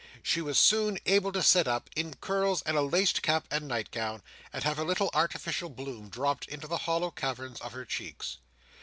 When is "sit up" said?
1.43-1.87